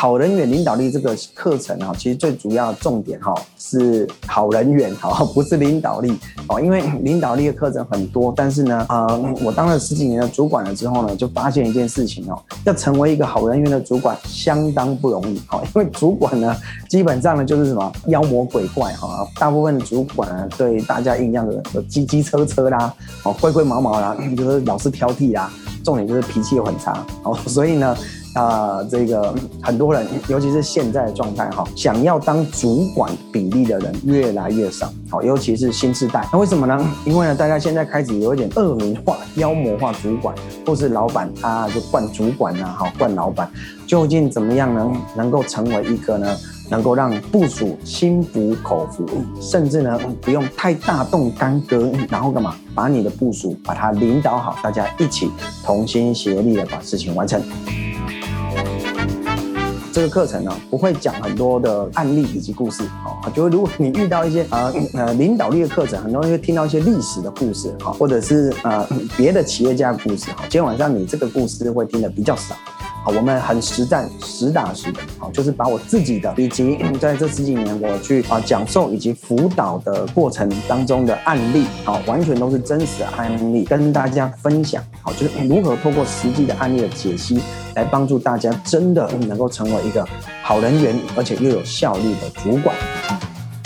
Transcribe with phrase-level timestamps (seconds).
[0.00, 6.18] 好人缘领导力这个课程啊，其实最主要的重点哈是好人缘，哈， 不是领导力
[6.48, 6.58] 哦。
[6.58, 15.60] 因为领导力的课程很多，但是呢，呃，我当了十几年的主管了之后呢，就发现一件事情哦，要成为一个好人员的主管相当不容易，哈。
[15.76, 16.56] 因为主管呢，
[16.88, 19.28] 基本上呢就是什么妖魔鬼怪，哈。
[19.38, 22.90] 大部分的主管呢，对大家印象的机机车车啦，
[23.22, 25.52] 哦，灰灰毛毛啦，就是老是挑剔啦。
[25.82, 27.96] 重点就是脾气又很差，哦，所以呢，
[28.40, 36.90] 啊，这个很多人，尤其是现在的状态哈，想要当主管比例的人越来越少，好，尤其是新时代，那为什么呢？
[37.04, 43.50] 因为呢，大家现在开始有一点恶名化、妖魔化主管，或是老板啊，就惯主管呐，好，惯老板，
[43.86, 46.34] 究竟怎么样能能够成为一个呢？
[46.70, 49.04] 能够让部署心服口服，
[49.40, 52.54] 甚至呢不用太大动干戈，然后干嘛？
[52.74, 55.28] 把你的部署把它领导好，大家一起
[55.64, 57.42] 同心协力的把事情完成。
[59.92, 72.54] 这个课程呢不会讲很多的案例以及故事，好，就如果你遇到一些呃呃领导力的课程，很多人会听到一些历史的故事，好，或者是呃别的企业家的故事，好，今天晚上你这个故事会听的比较少。
[73.02, 87.40] 好，我们很实战、实打实的，好，就是把我自己的以及在这十几年我去啊讲授以及辅导的过程当中的案例，好，完全都是真实的案例跟大家分享，好，就是如何透过实际的案例的解析，
[87.74, 90.06] 来帮助大家真的能够成为一个
[90.42, 92.76] 好人缘，而且又有效率的主管。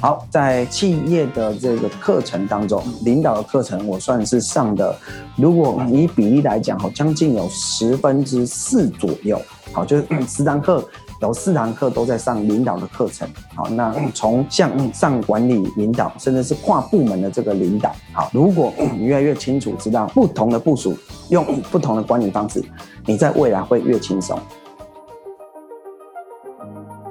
[0.00, 4.96] 好，在企业的这个课程当中，领导的课程我算是上的，
[5.36, 9.40] 如果以比例来讲，哈，将近有十分之四左右。
[9.72, 10.88] 好，就是十堂课
[11.20, 13.28] 有四堂课都在上领导的课程。
[13.56, 17.92] 好，那从像上管理领导，甚至是跨部门的这个领导。
[18.12, 20.96] 好，如果你越来越清楚知道不同的部署，
[21.30, 22.64] 用不同的管理方式，
[23.04, 24.38] 你在未来会越轻松。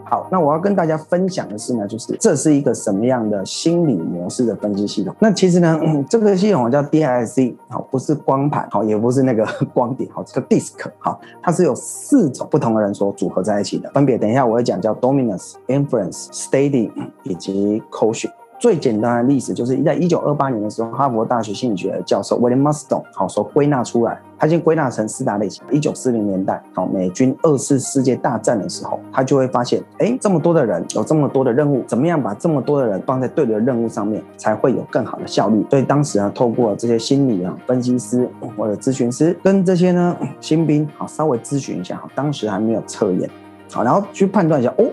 [0.10, 5.14] 好，那我要跟大家分享的是呢，就是这是一个什么样的心理模式的分析系统。
[5.20, 5.80] 那其实呢，
[6.10, 16.90] 这个系统叫 DISC，好，不是光盘，好，也不是那个 光碟，好，这个 disk，好，它是有四种不同的人所组合在一起的，分别等一下我会讲叫 dominance、inference、steady
[17.24, 18.32] 以及 caution。
[18.60, 25.64] 最简单的例子就是在一九二八年的时候，哈佛大学心理学教授 William Marston 好所归纳出来，他先归纳成四大类型。
[25.72, 35.64] 一九四零年代，好美军二次世界大战的时候，他就会发现，哎，这么多的人有这么多的任务，怎么样把这么多的人放在对的任务上面，才会有更好的效率？
[35.70, 43.30] 所以当时呢，透过这些心理啊分析师或者咨询师跟这些呢新兵好稍微咨询一下，好，当时还没有测验，
[43.72, 44.86] 好，然后去判断一下，哦，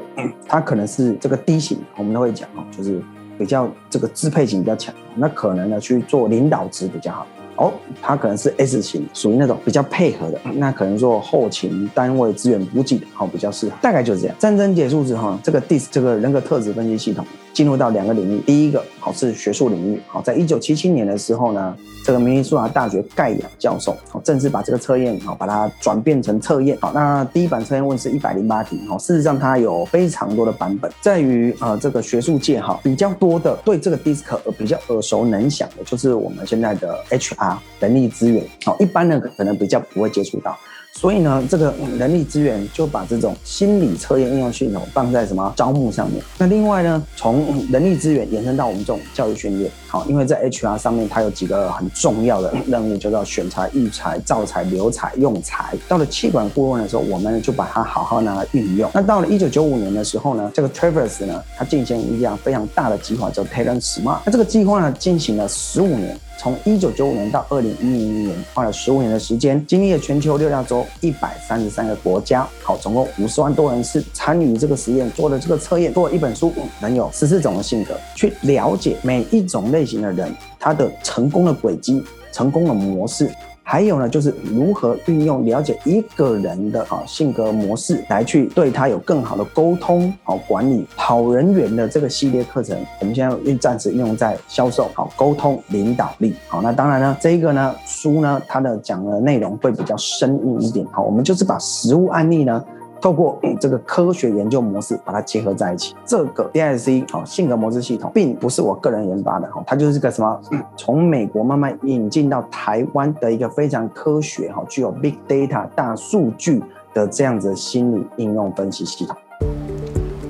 [0.47, 3.03] 他可能是这个 D 型，我们都会讲哦，就是。
[3.39, 7.27] 比较这个支配性比较强，那可能呢去做领导职比较好。
[7.57, 7.73] 哦，
[8.03, 13.77] 他可能是 S 型，属于那种比较配合的，那可能做后勤单位资源补给的，好比较适合。
[13.81, 14.35] 大概就是这样。
[14.41, 17.25] 战争结束之后，这个 DIS 这个人格特质分析系统
[17.55, 18.41] 进入到两个领域。
[18.41, 26.77] 第一个好是学术领域，好，在一九七七年的时候呢，这个明尼苏达大学盖亚教授好正式把这个测验好把它转变成测验。
[26.81, 37.57] 好，那第一版测验问是一百零八题，好，事实上它有非常多的版本，在于呃这个学术界哈比较多的对这个 DISC 比较耳熟能详的，就是我们现在的 HR。
[37.81, 40.57] 人力资源，好，一般人可能比较不会接触到。
[40.95, 46.23] 所以呢，这个人力资源就把这种心理测验应用系统放在什么招募上面。
[46.39, 55.75] 那另外呢，从人力资源延伸到我们这种教育训练，好，因为在 HR 上面它有几个很重要的任务，就叫选材、育才、造才、留才、用才。
[55.89, 58.89] 到了气管顾问的时候，我们就把它好好拿来运用。
[58.95, 64.21] 那到了一九九五年的时候呢，这个 Travers 呢，它进行一项非常大的计划，叫 Talent Smart。
[64.25, 66.17] 那这个计划呢，进行了十五年。
[66.39, 83.31] 从一九九五年到二零一零年，花了十五年的时间，经历了全球六大洲一百三十三个国家，好，总共五十万多人是参与这个实验，做了这个测验，做了一本书，能有十四种的性格，去了解每一种类型的人他的成功的轨迹、成功的模式。
[83.67, 96.37] 还有呢，就是如何运用了解一个人的啊性格模式，来去对他有更好的沟通、好管理、好人员的这个系列课程，我们现在用暂时用在销售、好沟通、领导力。
[96.47, 100.87] 好，那当然呢，这一个呢书呢，它的讲的内容会比较深入一点。
[100.93, 102.63] 好，我们就是把实物案例呢。
[103.05, 110.41] 透过这个科学研究模式把它结合在一起，这个 D I C 好性格模式系统并不是我个人研发的哈，它就是个什么
[110.75, 116.63] 从美国慢慢引进到台湾的一个非常科学哈，具有 big data 大数据
[116.95, 119.15] 的这样子心理应用分析系统。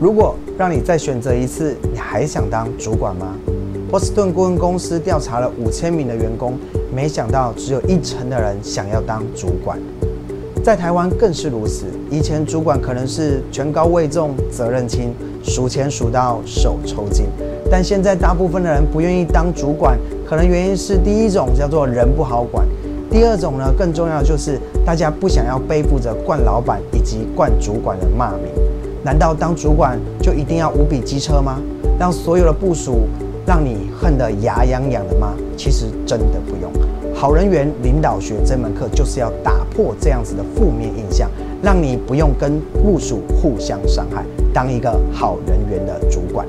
[0.01, 3.37] 如果让你再选择一次，你还想当主管吗？
[3.89, 6.59] 波士顿顾问公司调查了五千名的员工，
[6.93, 9.79] 没想到只有一成的人想要当主管。
[10.65, 11.85] 在台湾更是如此。
[12.11, 15.13] 以前主管可能是权高位重、责任轻，
[15.43, 17.27] 数钱数到手抽筋。
[17.71, 22.67] 但现在大部分的人不愿意当主管，可能原因是第一种叫做人不好管，
[23.11, 28.47] 第二种呢更重要就是大家不想要背负着惯老板以及惯主管的骂名。
[29.03, 31.61] 难道当主管就一定要无比机车吗？
[31.99, 33.03] 让所有的部署
[33.47, 35.35] 让你恨得牙痒痒的吗？
[35.59, 36.73] 其实真的不用。
[37.15, 41.29] 好人缘领导学这门课就是要打破这样子的负面印象，
[41.61, 46.47] 让你不用跟部属互相伤害，当一个好人缘的主管。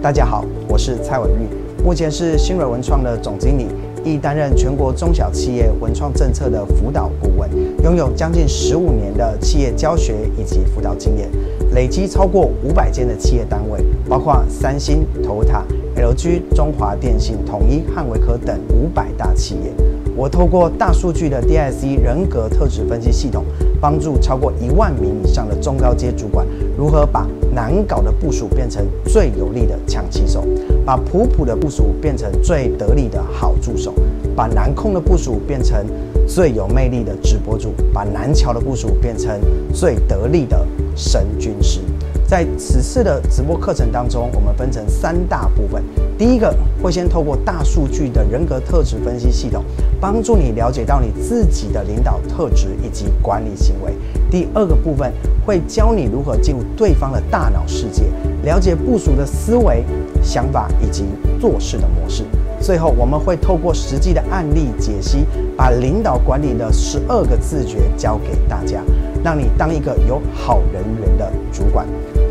[0.00, 3.66] 大家好，我是蔡文玉，目前是新蕊文创的总经理，
[4.04, 7.50] 亦担任全国中小企业文创政策的辅导顾问，
[7.82, 11.28] 拥有将近十五年的企业教学以及辅导经验，
[11.74, 15.64] 累积超过五百间的企业单位，包括三星、投塔、
[15.96, 19.72] LG、中华电信、统一、汉维科等五百大企业。
[20.18, 23.44] 我透过大数据的 DIC 人格特质分析系统，
[23.80, 26.44] 帮助超过一万名以上的中高阶主管，
[26.76, 27.24] 如何把
[27.54, 30.44] 难搞的部署变成最有力的强骑手，
[30.84, 33.94] 把普普的部署变成最得力的好助手，
[34.34, 35.86] 把难控的部署变成
[36.26, 39.40] 最有魅力的直播主，把难瞧的部署变成
[39.72, 40.66] 最得力的
[40.96, 41.78] 神军师。
[42.28, 45.82] 在此次的直播课程当中，我们分成三大部分。
[46.18, 49.64] 第一个会先透过大数据的人格特质分析系统，
[49.98, 53.94] 帮助你了解到你自己的领导特质以及管理行为。
[54.30, 55.10] 第二个部分
[55.46, 58.04] 会教你如何进入对方的大脑世界，
[58.42, 59.82] 了解部署的思维、
[60.22, 61.06] 想法以及
[61.40, 62.24] 做事的模式。
[62.60, 65.24] 最后，我们会透过实际的案例解析，
[65.56, 68.82] 把领导管理的十二个自觉教给大家，
[69.24, 71.86] 让你当一个有好人缘的主管。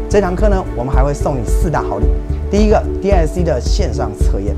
[0.10, 2.06] 这堂课呢，我们还会送你四大好礼：
[2.50, 4.56] 第一个，DIC 的线上测验；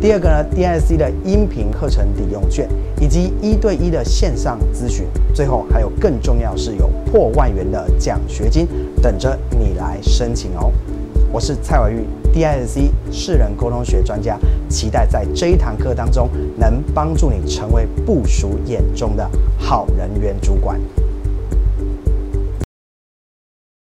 [0.00, 2.68] 第二个呢，DIC 的音频课程抵用券，
[3.00, 5.04] 以及一对一的线上咨询；
[5.34, 8.68] 最后还有更重要是有破万元的奖学金
[9.02, 10.70] 等着你来申请哦。
[11.32, 14.38] 我是蔡伟玉，DIC 世人沟通学专家，
[14.68, 19.28] 期待在这一堂课当中能帮助你成为部署眼中的
[19.58, 20.80] 好人缘主管。